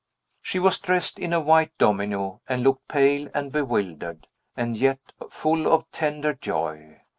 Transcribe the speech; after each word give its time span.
She 0.41 0.57
was 0.57 0.79
dressed 0.79 1.19
in 1.19 1.31
a 1.31 1.39
white 1.39 1.77
domino, 1.77 2.41
and 2.49 2.63
looked 2.63 2.87
pale 2.87 3.29
and 3.35 3.51
bewildered, 3.51 4.25
and 4.57 4.75
yet 4.75 4.97
full 5.29 5.71
of 5.71 5.91
tender 5.91 6.33
joy. 6.33 7.01